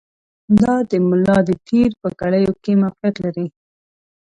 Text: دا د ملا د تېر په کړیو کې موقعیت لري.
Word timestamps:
دا 0.61 0.75
د 0.89 0.91
ملا 1.09 1.37
د 1.47 1.49
تېر 1.67 1.91
په 2.01 2.09
کړیو 2.19 2.51
کې 2.63 2.71
موقعیت 2.83 3.15
لري. 3.25 3.47